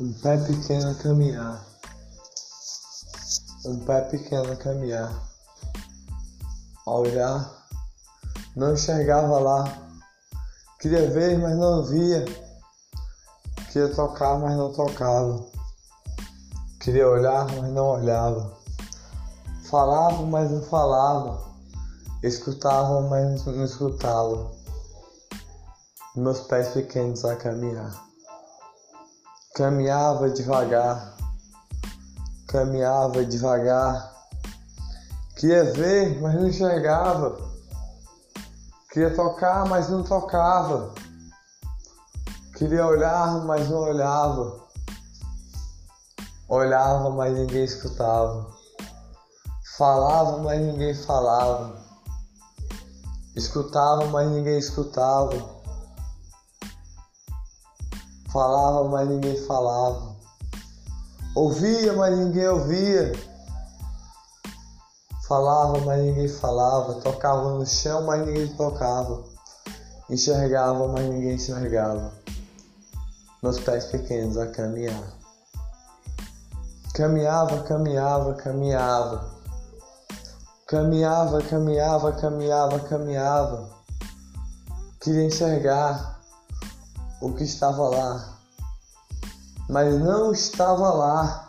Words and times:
Um 0.00 0.14
pé 0.14 0.38
pequeno 0.38 0.92
a 0.92 0.94
caminhar. 0.94 1.62
Um 3.66 3.80
pé 3.80 4.00
pequeno 4.00 4.50
a 4.50 4.56
caminhar. 4.56 5.12
A 6.86 6.90
olhar, 6.90 7.66
não 8.56 8.72
enxergava 8.72 9.38
lá. 9.38 9.78
Queria 10.78 11.10
ver, 11.10 11.38
mas 11.38 11.54
não 11.58 11.84
via. 11.84 12.24
Queria 13.70 13.94
tocar, 13.94 14.38
mas 14.38 14.56
não 14.56 14.72
tocava. 14.72 15.46
Queria 16.80 17.06
olhar, 17.06 17.44
mas 17.60 17.70
não 17.70 17.88
olhava. 17.88 18.56
Falava, 19.68 20.24
mas 20.24 20.50
não 20.50 20.62
falava. 20.62 21.46
Escutava, 22.22 23.02
mas 23.02 23.44
não 23.44 23.64
escutava. 23.66 24.50
Meus 26.16 26.40
pés 26.40 26.68
pequenos 26.68 27.22
a 27.22 27.36
caminhar. 27.36 28.09
Caminhava 29.60 30.30
devagar, 30.30 31.16
caminhava 32.48 33.22
devagar. 33.26 34.10
Queria 35.36 35.64
ver, 35.74 36.18
mas 36.18 36.34
não 36.34 36.48
enxergava. 36.48 37.36
Queria 38.90 39.14
tocar, 39.14 39.68
mas 39.68 39.90
não 39.90 40.02
tocava. 40.02 40.94
Queria 42.56 42.86
olhar, 42.86 43.44
mas 43.44 43.68
não 43.68 43.80
olhava. 43.80 44.64
Olhava, 46.48 47.10
mas 47.10 47.34
ninguém 47.34 47.64
escutava. 47.64 48.50
Falava, 49.76 50.38
mas 50.38 50.58
ninguém 50.58 50.94
falava. 50.94 51.76
Escutava, 53.36 54.06
mas 54.06 54.26
ninguém 54.30 54.58
escutava. 54.58 55.59
Falava, 58.32 58.88
mas 58.88 59.08
ninguém 59.08 59.36
falava. 59.44 60.14
Ouvia, 61.34 61.92
mas 61.94 62.16
ninguém 62.16 62.46
ouvia. 62.46 63.12
Falava, 65.26 65.80
mas 65.80 66.00
ninguém 66.00 66.28
falava. 66.28 66.94
Tocava 67.00 67.50
no 67.50 67.66
chão, 67.66 68.02
mas 68.04 68.24
ninguém 68.24 68.46
tocava. 68.54 69.24
Enxergava, 70.08 70.86
mas 70.88 71.08
ninguém 71.08 71.34
enxergava. 71.34 72.12
Meus 73.42 73.58
pés 73.58 73.86
pequenos 73.86 74.36
a 74.36 74.46
caminhar. 74.46 75.12
Caminhava, 76.94 77.62
caminhava, 77.64 78.34
caminhava. 78.34 79.30
Caminhava, 80.68 81.42
caminhava, 81.42 82.12
caminhava, 82.12 82.78
caminhava. 82.80 83.70
Queria 85.00 85.24
enxergar 85.24 86.19
o 87.20 87.32
que 87.34 87.44
estava 87.44 87.88
lá, 87.88 88.38
mas 89.68 89.98
não 90.00 90.32
estava 90.32 90.92
lá. 90.92 91.48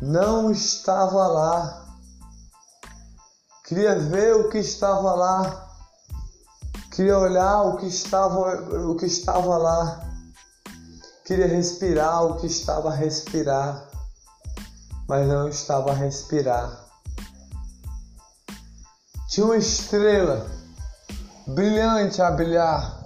Não 0.00 0.50
estava 0.50 1.26
lá. 1.26 1.86
Queria 3.66 3.98
ver 3.98 4.36
o 4.36 4.48
que 4.48 4.58
estava 4.58 5.12
lá. 5.14 5.68
Queria 6.92 7.18
olhar 7.18 7.62
o 7.62 7.76
que 7.76 7.86
estava, 7.86 8.38
o 8.90 8.96
que 8.96 9.06
estava 9.06 9.56
lá. 9.56 10.00
Queria 11.24 11.48
respirar 11.48 12.24
o 12.24 12.36
que 12.36 12.46
estava 12.46 12.90
a 12.90 12.94
respirar, 12.94 13.84
mas 15.08 15.26
não 15.26 15.48
estava 15.48 15.90
a 15.90 15.94
respirar. 15.94 16.86
Tinha 19.28 19.46
uma 19.46 19.56
estrela 19.56 20.46
brilhante 21.46 22.22
a 22.22 22.30
brilhar 22.30 22.97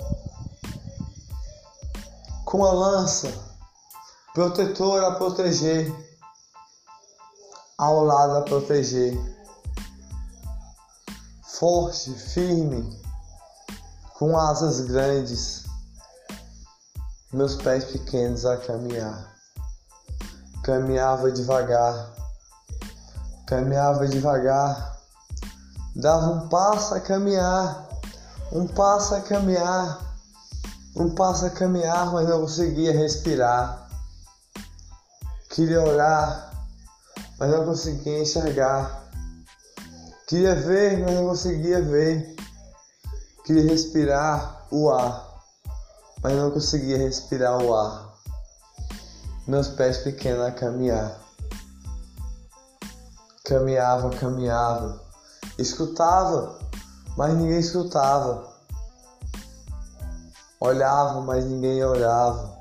com 2.53 2.67
a 2.67 2.71
lança 2.71 3.33
protetora 4.35 5.09
a 5.09 5.15
proteger, 5.15 5.91
ao 7.79 8.05
lado 8.05 8.37
a 8.37 8.43
proteger, 8.43 9.19
forte, 11.59 12.13
firme, 12.13 13.01
com 14.19 14.37
asas 14.37 14.83
grandes, 14.83 15.65
meus 17.33 17.57
pés 17.57 17.87
pequenos 17.87 18.45
a 18.45 18.59
caminhar. 18.59 19.35
Caminhava 20.63 21.33
devagar, 21.33 22.13
caminhava 23.47 24.07
devagar, 24.07 25.01
dava 25.97 26.27
um 26.27 26.49
passo 26.51 26.95
a 26.97 27.01
caminhar, 27.01 27.89
um 28.53 28.67
passo 28.67 29.15
a 29.15 29.23
caminhar 29.23 30.12
passo 31.15 31.47
a 31.47 31.51
caminhar, 31.51 32.13
mas 32.13 32.29
não 32.29 32.41
conseguia 32.41 32.93
respirar. 32.93 33.89
Queria 35.51 35.83
olhar, 35.83 36.53
mas 37.39 37.51
não 37.51 37.65
conseguia 37.65 38.21
enxergar. 38.21 39.03
Queria 40.27 40.55
ver, 40.55 41.01
mas 41.01 41.15
não 41.15 41.29
conseguia 41.29 41.83
ver. 41.83 42.37
Queria 43.45 43.71
respirar 43.71 44.67
o 44.71 44.91
ar, 44.91 45.43
mas 46.23 46.33
não 46.35 46.51
conseguia 46.51 46.97
respirar 46.97 47.63
o 47.63 47.75
ar. 47.75 48.15
Meus 49.47 49.69
pés 49.69 49.99
pequenos 49.99 50.47
a 50.47 50.53
caminhar. 50.53 51.19
Caminhava, 53.45 54.11
caminhava. 54.11 55.03
Escutava, 55.59 56.59
mas 57.17 57.35
ninguém 57.35 57.59
escutava. 57.59 58.52
Olhava, 60.65 61.21
mas 61.23 61.45
ninguém 61.45 61.85
olhava. 61.85 62.57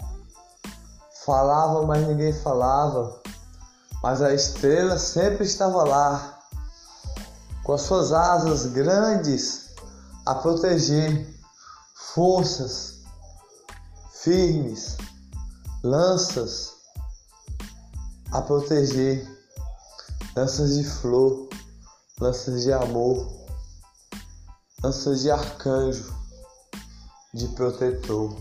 Falava, 1.24 1.86
mas 1.86 2.08
ninguém 2.08 2.34
falava. 2.34 3.22
Mas 4.02 4.24
a 4.24 4.34
estrela 4.34 4.98
sempre 4.98 5.46
estava 5.46 5.84
lá, 5.84 6.40
com 7.64 7.74
as 7.74 7.82
suas 7.82 8.12
asas 8.12 8.66
grandes 8.66 9.76
a 10.26 10.34
proteger, 10.34 11.32
forças 12.16 13.04
firmes, 14.24 14.98
lanças 15.84 16.74
a 18.32 18.42
proteger, 18.42 19.30
lanças 20.36 20.74
de 20.74 20.84
flor, 20.86 21.50
lanças 22.20 22.64
de 22.64 22.74
amor, 22.74 23.32
lanças 24.82 25.22
de 25.22 25.30
arcanjo 25.30 26.21
de 27.34 27.48
protetor. 27.50 28.36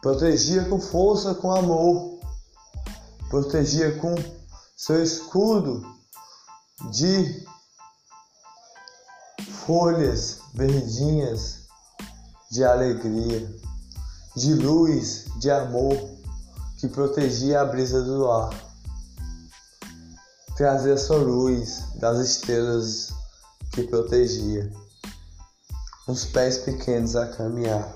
Protegia 0.00 0.64
com 0.64 0.80
força, 0.80 1.34
com 1.34 1.52
amor. 1.52 2.18
Protegia 3.30 3.98
com 3.98 4.14
seu 4.76 5.02
escudo 5.02 5.82
de 6.90 7.46
folhas 9.64 10.40
verdinhas 10.52 11.68
de 12.50 12.64
alegria, 12.64 13.48
de 14.36 14.54
luz, 14.54 15.24
de 15.38 15.50
amor 15.50 15.96
que 16.78 16.88
protegia 16.88 17.60
a 17.60 17.64
brisa 17.64 18.02
do 18.02 18.30
ar. 18.30 18.52
Trazia 20.56 20.98
sua 20.98 21.16
luz 21.16 21.84
das 21.94 22.18
estrelas 22.18 23.14
que 23.70 23.84
protegia 23.84 24.70
uns 26.08 26.24
pés 26.24 26.58
pequenos 26.58 27.14
a 27.14 27.28
caminhar, 27.28 27.88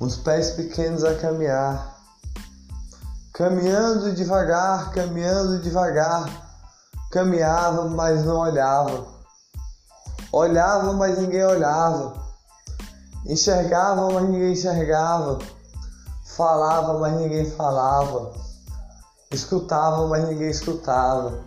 uns 0.00 0.16
pés 0.16 0.50
pequenos 0.50 1.04
a 1.04 1.14
caminhar, 1.14 1.96
caminhando 3.32 4.12
devagar, 4.12 4.90
caminhando 4.90 5.62
devagar, 5.62 6.28
caminhava, 7.12 7.88
mas 7.88 8.24
não 8.24 8.40
olhava, 8.40 9.06
olhava, 10.32 10.92
mas 10.94 11.18
ninguém 11.18 11.44
olhava, 11.44 12.14
enxergava, 13.26 14.10
mas 14.10 14.28
ninguém 14.28 14.52
enxergava, 14.52 15.38
falava, 16.24 16.98
mas 16.98 17.12
ninguém 17.14 17.48
falava, 17.48 18.32
escutava, 19.30 20.08
mas 20.08 20.28
ninguém 20.28 20.50
escutava, 20.50 21.44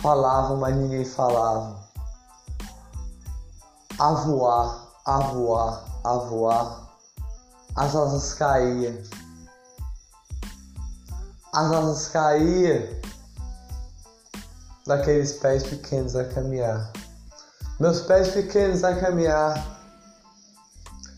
falava, 0.00 0.54
mas 0.54 0.76
ninguém 0.76 1.04
falava 1.04 1.77
a 3.98 4.12
voar, 4.12 4.92
a 5.04 5.18
voar, 5.18 5.84
a 6.04 6.14
voar. 6.14 6.88
As 7.74 7.96
asas 7.96 8.34
caíam. 8.34 8.96
As 11.52 11.72
asas 11.72 12.08
caíam 12.08 12.82
daqueles 14.86 15.32
pés 15.34 15.64
pequenos 15.64 16.14
a 16.14 16.24
caminhar. 16.24 16.92
Meus 17.80 18.00
pés 18.02 18.28
pequenos 18.28 18.84
a 18.84 18.94
caminhar. 18.96 19.78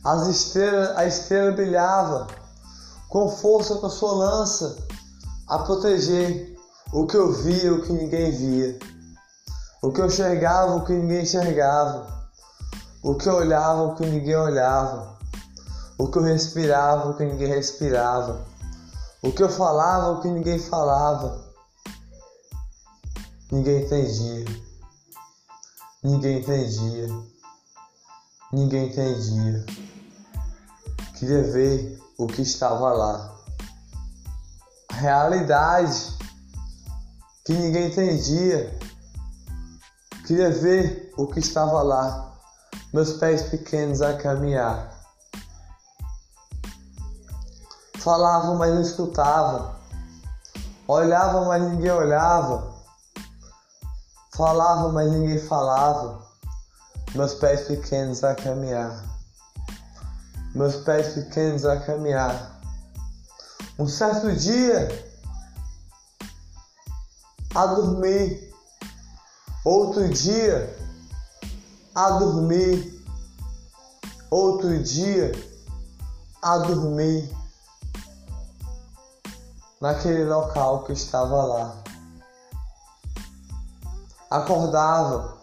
As 0.03 0.27
estrelas, 0.27 0.97
a 0.97 1.05
estrela 1.05 1.53
brilhava 1.53 2.27
com 3.11 3.29
força 3.29 3.75
com 3.75 3.87
a 3.87 3.91
sua 3.91 4.13
lança 4.13 4.79
a 5.49 5.59
proteger 5.59 6.59
o 6.95 7.07
que 7.07 7.17
eu 7.17 7.31
via, 7.33 7.75
o 7.75 7.83
que 7.83 7.93
ninguém 7.93 8.31
via. 8.31 8.79
O 9.83 9.93
que 9.93 10.01
eu 10.01 10.07
enxergava, 10.07 10.77
o 10.77 10.85
que 10.85 10.93
ninguém 10.93 11.23
enxergava 11.23 12.20
o 13.03 13.15
que 13.15 13.29
olhava, 13.29 13.83
o 13.83 13.95
que 13.95 14.05
ninguém 14.05 14.37
olhava, 14.37 15.19
O 15.99 16.09
que 16.09 16.19
eu 16.19 16.23
respirava, 16.23 17.11
o 17.11 17.15
que 17.15 17.25
ninguém 17.25 17.49
respirava. 17.49 18.47
O 19.23 19.33
que 19.33 19.43
eu 19.43 19.51
falava, 19.51 20.13
o 20.13 20.21
que 20.23 20.29
ninguém 20.29 20.59
falava. 20.59 21.45
Ninguém 23.53 23.85
entendia. 23.85 24.45
Ninguém 26.03 26.39
entendia. 26.39 27.09
Ninguém 28.51 28.89
entendia. 28.89 29.67
Queria 31.19 31.43
ver 31.43 32.01
o 32.17 32.27
que 32.27 32.41
estava 32.41 32.93
lá. 32.95 33.37
A 34.91 34.95
realidade 34.95 36.17
que 37.45 37.53
ninguém 37.53 37.89
entendia. 37.89 38.79
Queria 40.27 40.51
ver 40.51 41.13
o 41.19 41.27
que 41.27 41.41
estava 41.41 41.83
lá. 41.83 42.40
Meus 42.93 43.13
pés 43.15 43.43
pequenos 43.43 44.03
a 44.03 44.17
caminhar. 44.17 44.93
Falava, 47.99 48.55
mas 48.55 48.75
não 48.75 48.81
escutava. 48.81 49.77
Olhava, 50.89 51.45
mas 51.45 51.63
ninguém 51.63 51.91
olhava. 51.93 52.75
Falava, 54.35 54.91
mas 54.91 55.13
ninguém 55.13 55.39
falava. 55.39 56.21
Meus 57.15 57.35
pés 57.35 57.69
pequenos 57.69 58.25
a 58.25 58.35
caminhar. 58.35 59.05
Meus 60.55 60.77
pés 60.77 61.15
pequenos 61.15 61.65
a 61.65 61.79
caminhar. 61.79 62.59
Um 63.79 63.87
certo 63.87 64.35
dia, 64.35 64.89
a 67.55 67.67
dormir. 67.67 68.53
Outro 69.65 70.09
dia, 70.09 70.77
a 71.95 72.11
dormir. 72.11 72.99
Outro 74.31 74.81
dia, 74.83 75.33
a 76.43 76.59
dormir 76.59 77.29
naquele 79.81 80.25
local 80.25 80.85
que 80.85 80.93
eu 80.93 80.97
estava 80.97 81.43
lá. 81.43 81.77
Acordava 84.31 85.39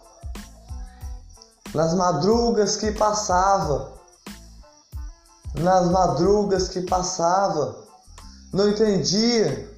nas 1.74 1.92
madrugas 1.94 2.76
que 2.76 2.92
passava, 2.92 3.92
nas 5.54 5.86
madrugas 5.90 6.68
que 6.68 6.80
passava, 6.82 7.84
não 8.52 8.70
entendia, 8.70 9.76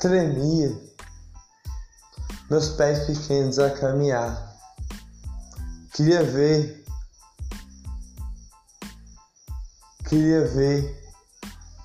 tremia, 0.00 0.76
meus 2.50 2.70
pés 2.70 3.06
pequenos 3.06 3.58
a 3.58 3.70
caminhar. 3.70 4.47
Queria 5.98 6.22
ver, 6.22 6.84
queria 10.08 10.46
ver, 10.46 11.12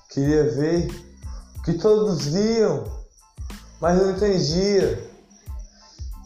queria 0.08 0.50
ver 0.52 0.88
que 1.64 1.72
todos 1.72 2.26
viam, 2.26 2.84
mas 3.80 4.00
não 4.00 4.12
entendia. 4.12 5.10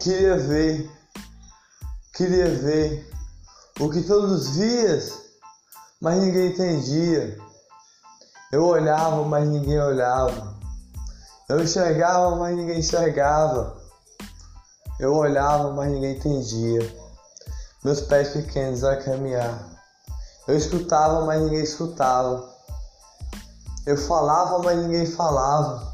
Queria 0.03 0.37
ver, 0.37 0.91
queria 2.13 2.55
ver 2.57 3.11
o 3.81 3.89
que 3.89 4.03
todos 4.03 4.51
viam, 4.55 5.01
mas 5.99 6.21
ninguém 6.21 6.49
entendia. 6.49 7.39
Eu 8.53 8.67
olhava, 8.67 9.25
mas 9.25 9.49
ninguém 9.49 9.81
olhava. 9.81 10.55
Eu 11.49 11.65
enxergava, 11.65 12.37
mas 12.37 12.55
ninguém 12.55 12.81
enxergava. 12.81 13.81
Eu 15.01 15.15
olhava, 15.15 15.73
mas 15.73 15.91
ninguém 15.91 16.19
entendia. 16.19 17.08
Meus 17.85 18.01
pés 18.01 18.29
pequenos 18.29 18.83
a 18.83 18.97
caminhar. 18.97 19.69
Eu 20.49 20.57
escutava, 20.57 21.25
mas 21.25 21.43
ninguém 21.43 21.63
escutava. 21.63 22.53
Eu 23.87 23.97
falava, 23.97 24.59
mas 24.61 24.79
ninguém 24.79 25.07
falava. 25.07 25.93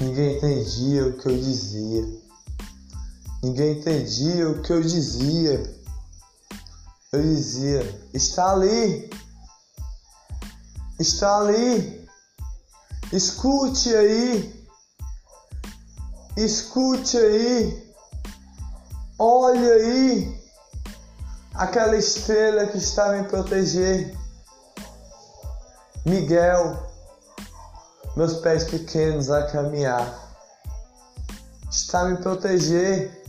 Ninguém 0.00 0.36
entendia 0.36 1.06
o 1.06 1.18
que 1.18 1.28
eu 1.28 1.38
dizia. 1.38 2.22
Ninguém 3.42 3.78
entendia 3.78 4.50
o 4.50 4.60
que 4.62 4.72
eu 4.72 4.82
dizia. 4.82 5.62
Eu 7.12 7.22
dizia: 7.22 8.08
está 8.12 8.52
ali. 8.52 9.10
Está 10.98 11.38
ali. 11.38 12.08
Escute 13.12 13.94
aí. 13.94 14.66
Escute 16.36 17.16
aí. 17.16 17.91
Olhe 19.24 19.70
aí. 19.70 20.42
Aquela 21.54 21.96
estrela 21.96 22.66
que 22.66 22.78
está 22.78 23.12
me 23.12 23.28
proteger. 23.28 24.18
Miguel, 26.04 26.76
meus 28.16 28.34
pés 28.38 28.64
pequenos 28.64 29.30
a 29.30 29.46
caminhar, 29.46 30.12
está 31.70 32.04
me 32.06 32.16
proteger, 32.16 33.24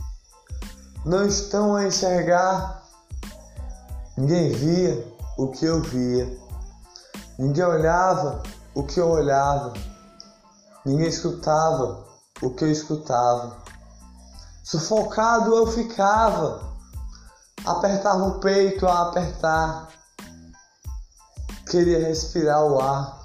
não 1.06 1.28
estão 1.28 1.76
a 1.76 1.86
enxergar. 1.86 2.82
Ninguém 4.16 4.50
via 4.50 5.06
o 5.38 5.46
que 5.46 5.64
eu 5.64 5.80
via, 5.80 6.36
ninguém 7.38 7.62
olhava 7.62 8.42
o 8.74 8.82
que 8.82 8.98
eu 8.98 9.08
olhava, 9.08 9.72
ninguém 10.84 11.06
escutava 11.06 12.04
o 12.42 12.50
que 12.50 12.64
eu 12.64 12.72
escutava. 12.72 13.63
Sufocado 14.64 15.54
eu 15.54 15.66
ficava, 15.68 16.74
apertava 17.64 18.24
o 18.24 18.40
peito 18.40 18.86
a 18.86 19.02
apertar 19.02 19.88
Queria 21.74 21.98
respirar 21.98 22.62
o 22.62 22.80
ar. 22.80 23.18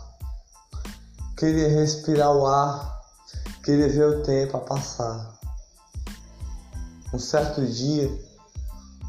Queria 1.38 1.68
respirar 1.70 2.32
o 2.32 2.48
ar. 2.48 3.04
Queria 3.64 3.88
ver 3.90 4.08
o 4.08 4.24
tempo 4.24 4.58
a 4.58 4.62
passar. 4.62 5.38
Um 7.14 7.20
certo 7.20 7.64
dia, 7.68 8.10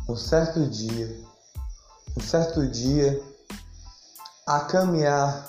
um 0.06 0.14
certo 0.14 0.66
dia, 0.66 1.24
um 2.16 2.20
certo 2.20 2.66
dia, 2.66 3.22
a 4.46 4.60
caminhar, 4.60 5.48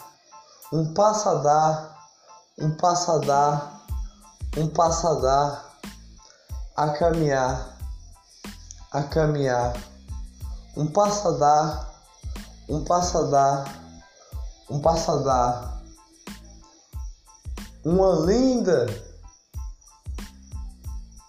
um 0.72 0.94
passo 0.94 1.28
a 1.28 1.34
dar, 1.36 2.10
um 2.60 2.72
passo 2.72 3.12
a 3.12 3.18
dar, 3.18 3.86
um 4.58 4.68
passo 4.70 5.08
a 5.08 5.14
dar, 5.16 5.71
a 6.76 6.90
caminhar, 6.90 7.78
a 8.92 9.04
caminhar, 9.04 9.74
um 10.76 10.88
passo 10.88 11.28
a 11.28 11.32
dar, 11.32 11.94
um 12.70 12.84
passo 12.84 13.18
a 13.18 13.24
dar 13.24 13.82
um 14.72 14.80
passadar, 14.80 15.84
uma 17.84 18.26
linda 18.26 18.86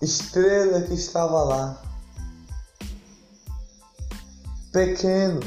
estrela 0.01 0.81
que 0.83 0.95
estava 0.95 1.43
lá. 1.43 1.83
Pequeno, 4.73 5.41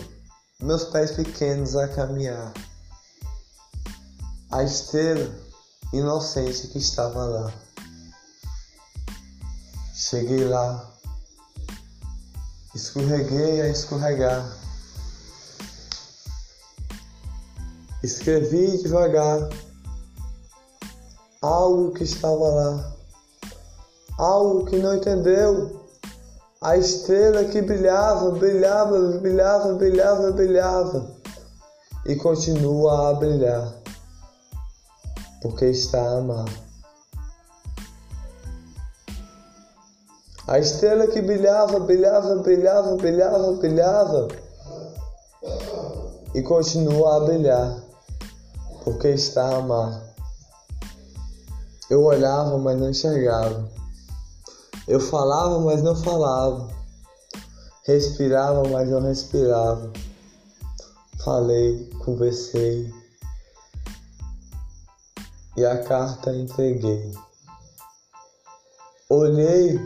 meus 0.60 0.84
pés 0.86 1.12
pequenos 1.12 1.76
a 1.78 1.88
caminhar. 1.88 2.52
A 4.52 4.62
estrela 4.62 5.34
inocente 5.94 6.68
que 6.68 6.80
estava 6.80 7.24
lá. 7.24 7.54
Cheguei 10.08 10.44
lá, 10.48 10.88
escorreguei 12.76 13.62
a 13.62 13.70
escorregar. 13.70 14.56
Escrevi 18.04 18.84
devagar. 18.84 19.50
Algo 21.42 21.92
que 21.94 22.04
estava 22.04 22.48
lá, 22.50 22.96
algo 24.20 24.66
que 24.66 24.78
não 24.78 24.96
entendeu. 24.96 25.90
A 26.62 26.78
estrela 26.78 27.44
que 27.46 27.64
brilhava, 27.64 28.30
brilhava, 28.30 29.18
brilhava, 29.18 29.74
brilhava, 29.74 30.32
brilhava. 30.34 31.16
E 32.06 32.16
continua 32.16 33.10
a 33.10 33.14
brilhar, 33.16 33.74
porque 35.42 35.66
está 35.66 36.00
a 36.00 36.18
amar. 36.20 36.75
A 40.48 40.60
estrela 40.60 41.08
que 41.08 41.22
brilhava, 41.22 41.80
brilhava, 41.80 42.36
brilhava, 42.36 42.96
brilhava, 42.96 43.52
brilhava 43.54 44.28
e 46.36 46.42
continua 46.44 47.18
a 47.18 47.20
brilhar 47.22 47.86
porque 48.84 49.08
está 49.10 49.44
a 49.44 49.58
amar. 49.58 50.16
Eu 51.90 52.04
olhava, 52.04 52.58
mas 52.60 52.80
não 52.80 52.92
enxergava. 52.92 53.68
Eu 54.88 55.00
falava, 55.00 55.60
mas 55.60 55.82
não 55.82 55.96
falava. 55.96 56.70
Respirava, 57.84 58.64
mas 58.70 58.88
não 58.88 59.02
respirava. 59.02 59.92
Falei, 61.24 61.90
conversei. 62.06 62.94
E 65.58 65.66
a 65.66 65.84
carta 65.84 66.32
entreguei. 66.32 67.12
Olhei, 69.10 69.80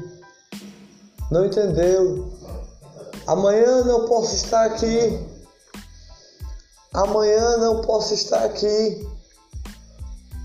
não 1.30 1.46
entendeu. 1.46 2.34
Amanhã 3.28 3.84
não 3.84 4.08
posso 4.08 4.36
estar 4.36 4.66
aqui. 4.66 5.20
Amanhã 6.94 7.58
não 7.58 7.82
posso 7.82 8.14
estar 8.14 8.44
aqui. 8.44 9.08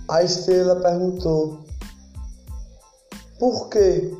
A 0.08 0.22
estrela 0.22 0.76
perguntou: 0.76 1.64
Por 3.38 3.68
quê? 3.70 4.14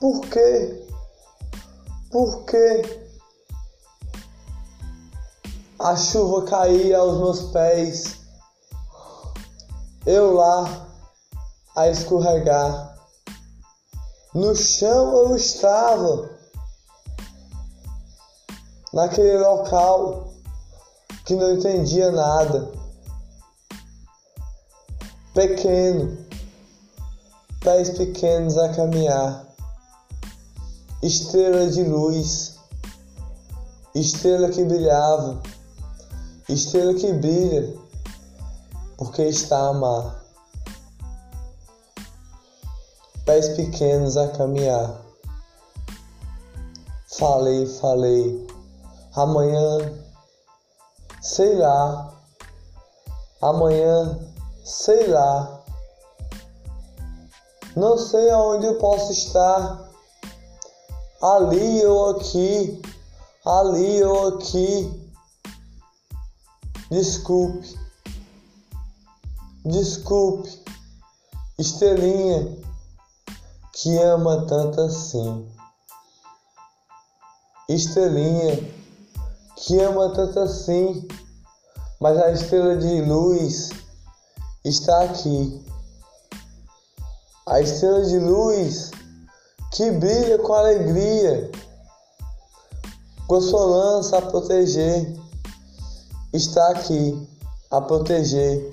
Por 0.00 0.20
quê? 0.26 0.86
Por 2.10 2.44
quê? 2.44 3.00
A 5.80 5.96
chuva 5.96 6.46
caía 6.46 6.98
aos 6.98 7.18
meus 7.18 7.42
pés. 7.50 8.18
Eu 10.06 10.34
lá 10.34 10.86
a 11.76 11.88
escorregar. 11.88 12.93
No 14.34 14.52
chão 14.56 15.16
eu 15.16 15.36
estava, 15.36 16.28
naquele 18.92 19.38
local 19.38 20.32
que 21.24 21.36
não 21.36 21.52
entendia 21.52 22.10
nada. 22.10 22.68
Pequeno, 25.32 26.18
pés 27.60 27.90
pequenos 27.90 28.58
a 28.58 28.74
caminhar, 28.74 29.46
estrela 31.00 31.70
de 31.70 31.84
luz, 31.84 32.56
estrela 33.94 34.48
que 34.48 34.64
brilhava, 34.64 35.40
estrela 36.48 36.92
que 36.94 37.12
brilha, 37.12 37.72
porque 38.96 39.22
está 39.22 39.68
amar. 39.68 40.23
Pés 43.24 43.48
pequenos 43.50 44.16
a 44.16 44.28
caminhar. 44.28 45.00
Falei, 47.06 47.66
falei, 47.66 48.46
amanhã 49.14 50.04
sei 51.24 51.56
lá, 51.56 52.12
amanhã, 53.40 54.18
sei 54.62 55.06
lá. 55.06 55.62
Não 57.74 57.96
sei 57.96 58.30
aonde 58.30 58.66
eu 58.66 58.76
posso 58.76 59.10
estar, 59.10 59.90
ali 61.22 61.84
ou 61.86 62.10
aqui, 62.10 62.82
ali 63.44 64.04
ou 64.04 64.28
aqui. 64.28 65.12
Desculpe, 66.90 67.74
desculpe, 69.64 70.62
estrelinha 71.58 72.63
que 73.84 73.98
ama 73.98 74.46
tanto 74.46 74.80
assim. 74.80 75.46
Estrelinha 77.68 78.72
que 79.56 79.78
ama 79.78 80.08
tanto 80.08 80.40
assim, 80.40 81.06
mas 82.00 82.16
a 82.16 82.32
estrela 82.32 82.78
de 82.78 83.02
luz 83.02 83.72
está 84.64 85.02
aqui. 85.02 85.62
A 87.46 87.60
estrela 87.60 88.06
de 88.06 88.18
luz 88.20 88.90
que 89.74 89.90
brilha 89.90 90.38
com 90.38 90.54
alegria, 90.54 91.52
com 93.28 93.38
sua 93.38 93.66
lança 93.66 94.16
a 94.16 94.22
proteger, 94.22 95.14
está 96.32 96.70
aqui 96.70 97.28
a 97.70 97.82
proteger, 97.82 98.72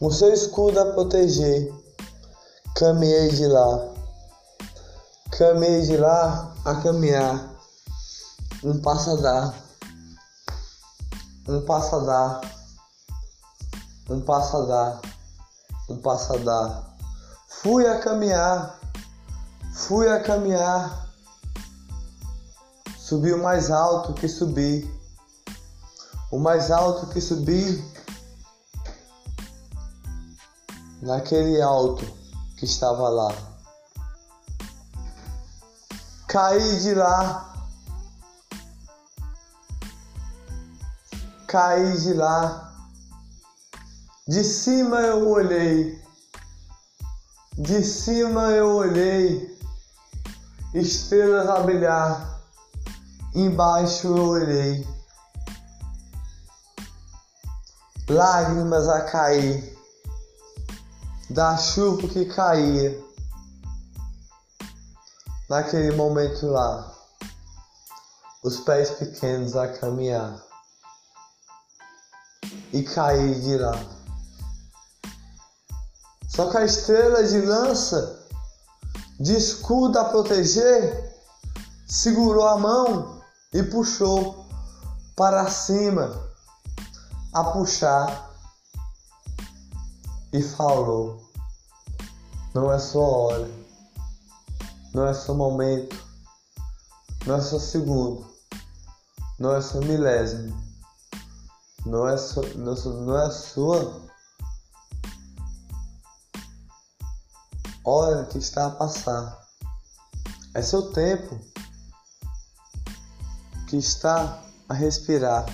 o 0.00 0.10
seu 0.10 0.34
escudo 0.34 0.80
a 0.80 0.86
proteger. 0.86 1.85
Caminhei 2.78 3.30
de 3.30 3.46
lá, 3.46 3.88
caminhei 5.30 5.80
de 5.86 5.96
lá 5.96 6.52
a 6.62 6.74
caminhar. 6.74 7.56
Um 8.62 8.78
passo 8.82 9.12
a 9.12 9.16
dar, 9.16 9.54
um 11.48 11.62
passo 11.62 11.96
a 11.96 12.00
dar, 12.00 12.40
um 14.10 14.20
passo 14.20 14.56
a 14.58 14.66
dar, 14.66 15.00
um 15.88 15.96
passo 15.96 16.34
a 16.34 16.36
dar. 16.36 16.96
Fui 17.48 17.86
a 17.86 17.98
caminhar, 17.98 18.78
fui 19.72 20.06
a 20.10 20.22
caminhar, 20.22 21.08
subi 22.98 23.32
o 23.32 23.42
mais 23.42 23.70
alto 23.70 24.12
que 24.12 24.28
subi, 24.28 24.86
o 26.30 26.38
mais 26.38 26.70
alto 26.70 27.06
que 27.06 27.22
subi, 27.22 27.82
naquele 31.00 31.62
alto 31.62 32.25
que 32.56 32.64
estava 32.64 33.08
lá. 33.08 33.34
Caí 36.28 36.80
de 36.80 36.94
lá. 36.94 37.54
Caí 41.46 41.98
de 42.00 42.14
lá. 42.14 42.66
De 44.28 44.42
cima 44.42 45.02
eu 45.02 45.28
olhei, 45.28 46.04
de 47.56 47.84
cima 47.84 48.50
eu 48.50 48.74
olhei, 48.74 49.56
estrelas 50.74 51.48
a 51.48 51.60
brilhar, 51.60 52.40
embaixo 53.36 54.08
eu 54.08 54.28
olhei, 54.30 54.84
lágrimas 58.08 58.88
a 58.88 59.02
cair, 59.02 59.75
da 61.30 61.56
chuva 61.56 62.08
que 62.08 62.24
caía, 62.26 62.96
naquele 65.48 65.96
momento 65.96 66.46
lá, 66.46 66.92
os 68.44 68.60
pés 68.60 68.90
pequenos 68.90 69.56
a 69.56 69.68
caminhar 69.68 70.40
e 72.72 72.82
cair 72.82 73.40
de 73.40 73.58
lá. 73.58 73.76
Só 76.28 76.50
que 76.50 76.58
a 76.58 76.64
estrela 76.64 77.24
de 77.24 77.40
lança, 77.40 78.24
de 79.18 79.36
escudo 79.36 79.98
a 79.98 80.04
proteger, 80.04 81.12
segurou 81.88 82.46
a 82.46 82.58
mão 82.58 83.20
e 83.52 83.62
puxou 83.64 84.46
para 85.16 85.50
cima, 85.50 86.30
a 87.32 87.42
puxar 87.44 88.35
e 90.32 90.42
falou: 90.42 91.20
Não 92.54 92.72
é 92.72 92.78
sua 92.78 93.06
hora, 93.06 93.50
não 94.94 95.06
é 95.06 95.14
seu 95.14 95.34
momento, 95.34 95.96
não 97.26 97.36
é 97.36 97.40
seu 97.40 97.60
segundo, 97.60 98.26
não 99.38 99.54
é 99.54 99.60
seu 99.60 99.80
milésimo 99.80 100.66
não 101.86 102.08
é, 102.08 102.18
su, 102.18 102.42
não, 102.58 102.74
não 102.74 103.22
é 103.22 103.30
sua 103.30 104.02
hora 107.84 108.24
que 108.26 108.38
está 108.38 108.66
a 108.66 108.70
passar. 108.70 109.46
É 110.52 110.62
seu 110.62 110.90
tempo 110.90 111.38
que 113.68 113.76
está 113.76 114.42
a 114.68 114.74
respirar. 114.74 115.46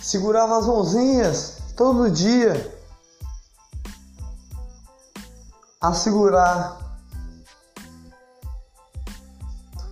Segurava 0.00 0.58
as 0.58 0.66
mãozinhas 0.66 1.58
todo 1.76 2.10
dia 2.10 2.81
segurar. 5.94 6.78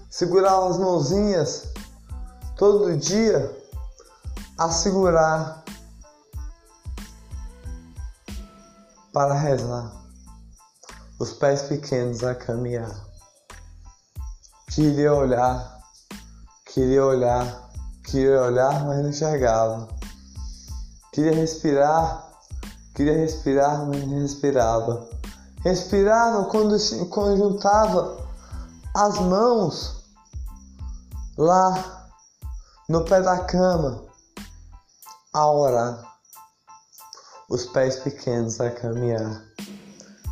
Segurava 0.09 0.68
as 0.68 0.78
mãozinhas 0.78 1.68
todo 2.56 2.97
dia 2.97 3.56
a 4.59 4.70
segurar 4.70 5.64
para 9.12 9.35
rezar, 9.35 9.90
os 11.18 11.32
pés 11.32 11.62
pequenos 11.62 12.23
a 12.23 12.35
caminhar. 12.35 12.94
Queria 14.70 15.12
olhar, 15.12 15.80
queria 16.66 17.04
olhar, 17.04 17.70
queria 18.04 18.42
olhar, 18.42 18.85
mas 18.85 19.02
não 19.02 19.09
enxergava. 19.09 19.88
Queria 21.12 21.35
respirar, 21.35 22.28
queria 22.94 23.14
respirar, 23.14 23.85
mas 23.87 24.06
não 24.06 24.20
respirava. 24.20 25.09
Respirava 25.62 26.44
quando, 26.46 26.76
quando 27.10 27.36
juntava 27.36 28.16
as 28.94 29.18
mãos 29.18 30.02
lá 31.36 32.08
no 32.88 33.04
pé 33.04 33.20
da 33.20 33.44
cama 33.44 34.04
a 35.32 35.46
orar, 35.50 36.16
os 37.48 37.66
pés 37.66 37.96
pequenos 37.96 38.60
a 38.60 38.70
caminhar, 38.70 39.44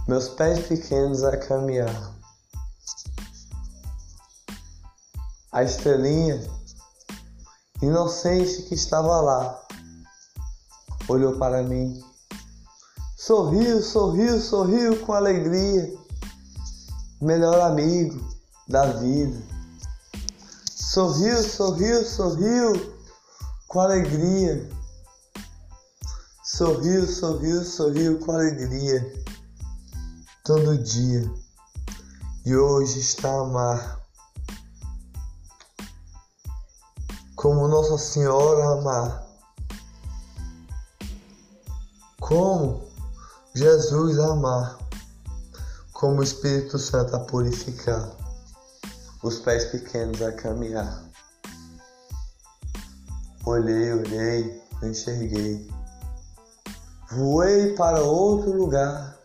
meus 0.08 0.28
pés 0.28 0.66
pequenos 0.66 1.22
a 1.22 1.36
caminhar. 1.36 2.12
A 5.52 5.62
estrelinha 5.62 6.40
inocente 7.82 8.62
que 8.62 8.74
estava 8.74 9.20
lá 9.20 9.66
olhou 11.08 11.38
para 11.38 11.62
mim, 11.62 12.02
sorriu, 13.28 13.82
sorriu, 13.82 14.40
sorriu 14.40 15.04
com 15.04 15.12
alegria, 15.12 15.94
melhor 17.20 17.60
amigo 17.60 18.18
da 18.66 18.86
vida, 18.92 19.38
Sorriu, 20.74 21.42
sorriu, 21.42 22.02
sorriu 22.06 22.98
com 23.68 23.80
alegria. 23.80 24.66
Sorriu, 26.42 27.06
sorriu, 27.06 27.62
sorriu 27.62 28.18
com 28.20 28.32
alegria 28.32 29.24
todo 30.42 30.78
dia. 30.78 31.30
E 32.46 32.56
hoje 32.56 32.98
está 32.98 33.28
a 33.28 33.40
amar. 33.42 34.00
Como 37.36 37.68
Nossa 37.68 37.98
Senhora 37.98 38.80
amar. 38.80 39.28
Como 42.18 42.87
Jesus 43.58 44.20
amar. 44.20 44.78
Como 45.92 46.20
o 46.20 46.22
Espírito 46.22 46.78
Santo 46.78 47.16
a 47.16 47.18
purificar 47.18 48.08
os 49.20 49.40
pés 49.40 49.64
pequenos 49.64 50.22
a 50.22 50.30
caminhar. 50.30 51.02
Olhei, 53.44 53.92
olhei, 53.92 54.62
enxerguei. 54.80 55.68
Voei 57.10 57.74
para 57.74 58.00
outro 58.00 58.52
lugar, 58.52 59.18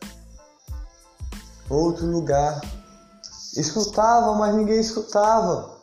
outro 1.69 2.07
lugar. 2.07 2.59
Escutava, 3.55 4.33
mas 4.33 4.55
ninguém 4.55 4.79
escutava. 4.79 5.77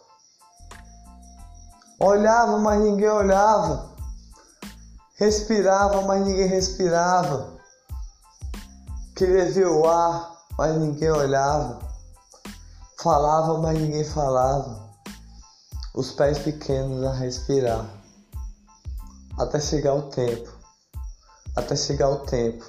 Olhava, 2.00 2.59
mas 2.59 2.80
ninguém 2.80 3.11
olhava. 3.11 3.95
Respirava, 5.14 6.02
mas 6.02 6.26
ninguém 6.26 6.49
respirava. 6.49 7.60
Queria 9.20 9.44
ar, 9.86 10.46
mas 10.56 10.78
ninguém 10.78 11.10
olhava. 11.10 11.78
Falava, 13.02 13.58
mas 13.58 13.78
ninguém 13.78 14.02
falava. 14.02 14.88
Os 15.94 16.11
pés 16.12 16.38
pequenos 16.38 17.04
a 17.04 17.12
respirar. 17.12 17.85
Até 19.38 19.61
chegar 19.61 19.92
o 19.92 20.09
tempo. 20.09 20.50
Até 21.54 21.76
chegar 21.76 22.09
o 22.09 22.20
tempo. 22.20 22.64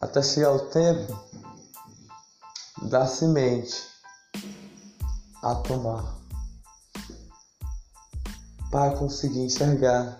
Até 0.00 0.22
chegar 0.22 0.52
o 0.52 0.60
tempo 0.70 1.14
da 2.88 3.06
semente 3.06 3.84
a 5.42 5.56
tomar. 5.56 6.20
Para 8.70 8.96
conseguir 8.96 9.44
enxergar. 9.44 10.18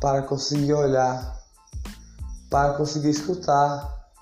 Para 0.00 0.22
conseguir 0.22 0.72
olhar. 0.72 1.41
Para 2.52 2.74
conseguir 2.74 3.10
escutar. 3.10 4.12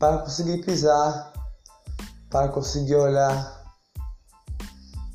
Para 0.00 0.18
conseguir 0.18 0.64
pisar. 0.64 1.32
Para 2.28 2.48
conseguir 2.48 2.96
olhar, 2.96 3.64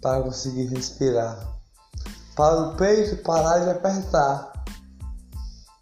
para 0.02 0.24
conseguir 0.24 0.68
respirar, 0.68 1.38
para 2.34 2.62
o 2.62 2.78
peito 2.78 3.22
parar 3.24 3.60
de 3.60 3.70
apertar. 3.72 4.54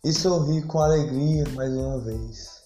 E 0.04 0.12
sorrir 0.12 0.66
com 0.66 0.80
alegria 0.80 1.48
mais 1.50 1.72
uma 1.74 2.00
vez. 2.00 2.64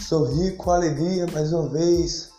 Sorrir 0.00 0.56
com 0.56 0.70
alegria 0.70 1.26
mais 1.32 1.52
uma 1.52 1.68
vez, 1.68 2.30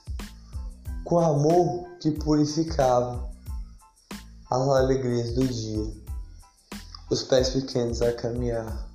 com 1.04 1.20
amor 1.20 1.88
que 2.00 2.10
purificava 2.10 3.30
as 4.50 4.68
alegrias 4.70 5.36
do 5.36 5.48
dia, 5.48 5.94
os 7.12 7.22
pés 7.22 7.50
pequenos 7.50 8.02
a 8.02 8.12
caminhar, 8.14 8.89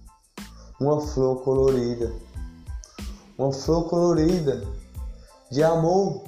uma 0.80 1.00
flor 1.00 1.42
colorida, 1.42 2.12
uma 3.38 3.52
flor 3.52 3.88
colorida 3.88 4.66
de 5.50 5.62
amor 5.62 6.24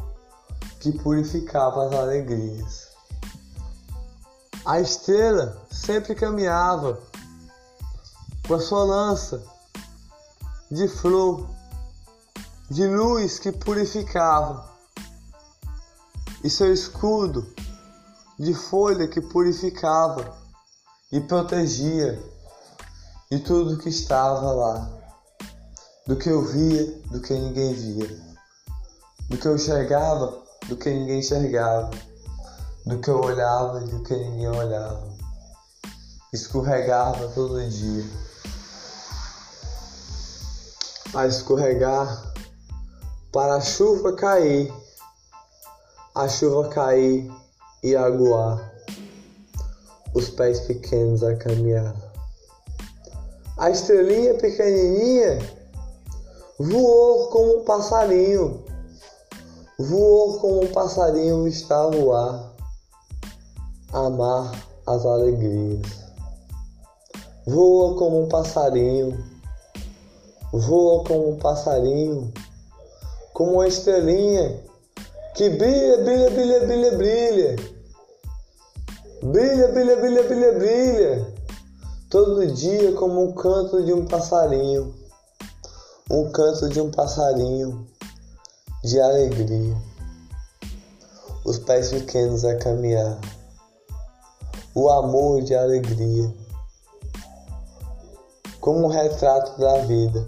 que 0.80 0.92
purificava 0.92 1.86
as 1.86 1.92
alegrias. 1.92 2.88
A 4.64 4.80
estrela 4.80 5.66
sempre 5.70 6.14
caminhava 6.14 7.00
com 8.46 8.54
a 8.54 8.60
sua 8.60 8.84
lança 8.84 9.42
de 10.70 10.88
flor, 10.88 11.48
de 12.70 12.86
luz 12.86 13.38
que 13.38 13.52
purificava, 13.52 14.68
e 16.42 16.50
seu 16.50 16.72
escudo 16.72 17.46
de 18.38 18.54
folha 18.54 19.08
que 19.08 19.20
purificava 19.20 20.36
e 21.10 21.20
protegia 21.20 22.22
de 23.30 23.38
tudo 23.40 23.78
que 23.78 23.88
estava 23.88 24.52
lá, 24.52 24.90
do 26.06 26.16
que 26.16 26.28
eu 26.28 26.42
via, 26.42 26.86
do 27.10 27.20
que 27.20 27.32
ninguém 27.34 27.74
via 27.74 28.26
do 29.28 29.36
que 29.36 29.46
eu 29.46 29.56
enxergava, 29.56 30.42
do 30.68 30.76
que 30.76 30.88
ninguém 30.90 31.18
enxergava, 31.18 31.90
do 32.84 32.98
que 32.98 33.10
eu 33.10 33.20
olhava 33.20 33.82
e 33.82 33.88
do 33.88 34.02
que 34.02 34.14
ninguém 34.14 34.48
olhava. 34.48 35.16
Escorregava 36.32 37.28
todo 37.28 37.68
dia. 37.68 38.04
A 41.14 41.26
escorregar 41.26 42.34
para 43.32 43.56
a 43.56 43.60
chuva 43.60 44.14
cair, 44.14 44.72
a 46.14 46.28
chuva 46.28 46.68
cair 46.68 47.30
e 47.82 47.96
aguar, 47.96 48.72
os 50.14 50.28
pés 50.30 50.60
pequenos 50.60 51.22
a 51.22 51.34
caminhar. 51.36 52.05
A 53.66 53.70
estrelinha 53.70 54.34
pequenininha 54.34 55.40
voou 56.56 57.26
como 57.30 57.58
um 57.58 57.64
passarinho 57.64 58.64
Voou 59.76 60.38
como 60.38 60.62
um 60.62 60.68
passarinho 60.68 61.48
está 61.48 61.82
a 61.82 61.90
voar, 61.90 62.52
amar 63.92 64.52
as 64.86 65.04
alegrias. 65.04 65.82
Voa 67.44 67.96
como 67.96 68.22
um 68.22 68.28
passarinho, 68.28 69.18
voa 70.52 71.02
como 71.02 71.32
um 71.32 71.36
passarinho, 71.36 72.32
como 73.32 73.54
uma 73.54 73.66
estrelinha 73.66 74.60
que 75.34 75.50
brilha, 75.50 76.04
brilha, 76.04 76.30
brilha, 76.30 76.60
brilha, 76.66 76.96
brilha. 76.96 77.56
Brilha, 79.24 79.68
brilha, 79.72 79.96
brilha, 79.96 80.22
brilha, 80.22 80.52
brilha. 80.52 81.35
Todo 82.08 82.46
dia 82.52 82.92
como 82.92 83.24
um 83.24 83.32
canto 83.32 83.82
de 83.84 83.92
um 83.92 84.06
passarinho. 84.06 84.94
Um 86.08 86.30
canto 86.30 86.68
de 86.68 86.80
um 86.80 86.88
passarinho 86.90 87.84
de 88.84 89.00
alegria, 89.00 89.76
os 91.44 91.58
pés 91.58 91.90
pequenos 91.90 92.44
a 92.44 92.56
caminhar, 92.56 93.18
o 94.72 94.88
amor 94.88 95.42
de 95.42 95.56
alegria, 95.56 96.32
como 98.60 98.84
um 98.84 98.88
retrato 98.88 99.60
da 99.60 99.78
vida, 99.78 100.24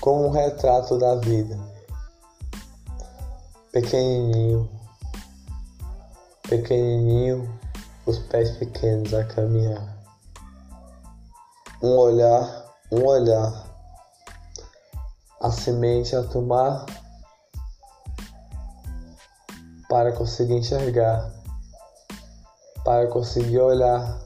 como 0.00 0.26
um 0.26 0.30
retrato 0.30 0.98
da 0.98 1.14
vida, 1.14 1.56
pequenininho, 3.70 4.68
pequenininho, 6.48 7.61
os 8.04 8.18
pés 8.18 8.50
pequenos 8.56 9.14
a 9.14 9.24
caminhar, 9.24 9.96
um 11.82 11.96
olhar, 11.96 12.74
um 12.90 13.04
olhar. 13.04 13.70
A 15.40 15.50
semente 15.50 16.14
a 16.14 16.22
tomar 16.22 16.86
para 19.88 20.12
conseguir 20.12 20.54
enxergar, 20.54 21.32
para 22.84 23.08
conseguir 23.08 23.58
olhar, 23.58 24.20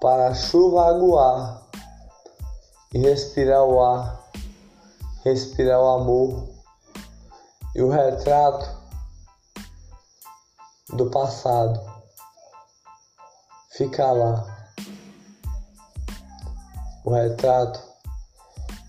para 0.00 0.28
a 0.28 0.34
chuva 0.34 0.88
aguar 0.88 1.62
e 2.94 2.98
respirar 2.98 3.62
o 3.62 3.78
ar, 3.82 4.24
respirar 5.22 5.78
o 5.78 5.88
amor 5.90 6.48
e 7.74 7.82
o 7.82 7.90
retrato 7.90 8.66
do 10.94 11.10
passado 11.10 11.93
ficar 13.76 14.12
lá. 14.12 14.70
O 17.04 17.12
retrato 17.12 17.82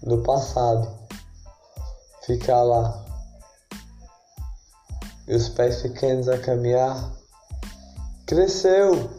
do 0.04 0.22
passado, 0.22 0.88
ficar 2.26 2.62
lá. 2.62 3.04
E 5.28 5.36
os 5.36 5.50
pés 5.50 5.82
pequenos 5.82 6.30
a 6.30 6.38
caminhar. 6.38 7.12
Cresceu, 8.28 9.10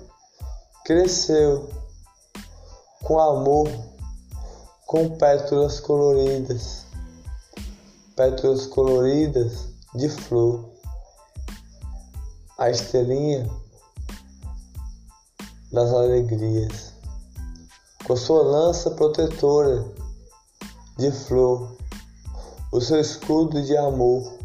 cresceu. 0.85 1.69
Com 3.03 3.19
amor, 3.21 3.69
com 4.87 5.17
pétalas 5.17 5.79
coloridas, 5.79 6.87
pétalas 8.17 8.67
coloridas 8.67 9.69
de 9.95 10.09
flor. 10.09 10.71
A 12.59 12.71
estrelinha 12.71 13.49
das 15.77 15.93
alegrias, 15.93 16.95
com 18.07 18.17
sua 18.17 18.43
lança 18.43 18.91
protetora 18.93 19.85
de 20.97 21.13
flor, 21.13 21.77
o 22.73 22.81
seu 22.81 22.99
escudo 22.99 23.61
de 23.63 23.77
amor, 23.77 24.39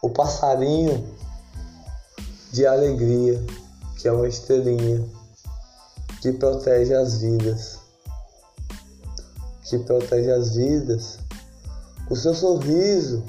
o 0.00 0.08
passarinho 0.08 1.04
de 2.52 2.64
alegria, 2.64 3.44
que 3.98 4.06
é 4.06 4.12
uma 4.12 4.28
estrelinha 4.28 5.04
que 6.22 6.30
protege 6.30 6.94
as 6.94 7.20
vidas, 7.20 7.80
que 9.68 9.80
protege 9.80 10.30
as 10.30 10.54
vidas, 10.54 11.18
o 12.08 12.14
seu 12.14 12.36
sorriso 12.36 13.24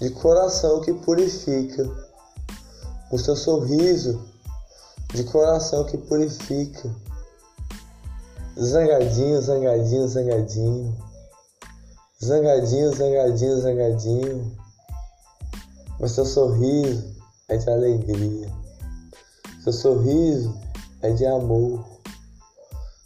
de 0.00 0.10
coração 0.10 0.80
que 0.80 0.92
purifica, 0.92 1.88
o 3.12 3.18
seu 3.18 3.36
sorriso 3.36 4.34
de 5.16 5.24
coração 5.24 5.82
que 5.84 5.96
purifica. 5.96 6.94
Zangadinho, 8.60 9.40
zangadinho, 9.40 10.08
zangadinho. 10.08 10.96
Zangadinho, 12.22 12.94
zangadinho, 12.94 13.60
zangadinho. 13.60 14.56
Mas 15.98 16.12
seu 16.12 16.26
sorriso 16.26 17.16
é 17.48 17.56
de 17.56 17.70
alegria. 17.70 18.52
Seu 19.64 19.72
sorriso 19.72 20.54
é 21.00 21.10
de 21.10 21.24
amor. 21.24 21.82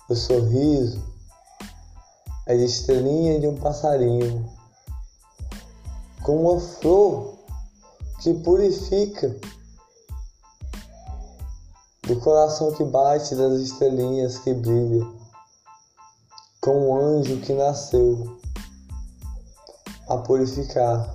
Seu 0.09 0.17
sorriso 0.17 1.01
é 2.47 2.57
de 2.57 2.65
estrelinha 2.65 3.39
de 3.39 3.47
um 3.47 3.57
passarinho. 3.57 4.51
Com 6.25 6.43
uma 6.43 6.61
flor 6.61 7.39
que 8.21 8.35
purifica 8.35 9.37
do 12.11 12.17
coração 12.17 12.73
que 12.73 12.83
bate 12.83 13.37
das 13.37 13.61
estrelinhas 13.61 14.37
que 14.39 14.53
brilham, 14.53 15.15
com 16.61 16.91
um 16.91 16.97
anjo 16.97 17.41
que 17.41 17.53
nasceu 17.53 18.37
a 20.09 20.17
purificar, 20.17 21.15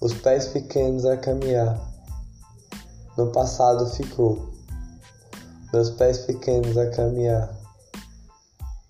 os 0.00 0.14
pés 0.14 0.46
pequenos 0.46 1.04
a 1.04 1.16
caminhar. 1.16 1.76
No 3.16 3.32
passado 3.32 3.84
ficou, 3.90 4.48
meus 5.72 5.90
pés 5.90 6.18
pequenos 6.18 6.78
a 6.78 6.88
caminhar. 6.90 7.52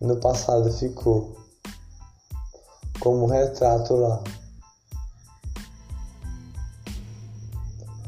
No 0.03 0.17
passado 0.17 0.71
ficou, 0.71 1.35
como 3.01 3.25
um 3.25 3.29
retrato 3.29 3.95
lá. 3.95 4.23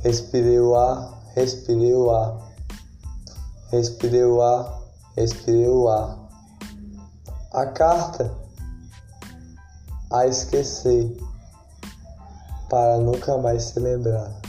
Respirei 0.03 0.61
o 0.61 0.75
ar, 0.75 1.23
respirei 1.35 1.95
o 1.95 2.11
ar, 2.11 2.46
respirei 3.71 4.25
o 4.25 4.41
ar, 4.41 4.81
respirei 5.17 5.69
o 5.69 5.89
ar. 5.89 6.19
A 7.53 7.67
carta 7.67 8.31
a 10.13 10.27
esquecer 10.27 11.17
para 12.69 12.99
nunca 12.99 13.37
mais 13.39 13.65
se 13.65 13.81
lembrar. 13.81 14.46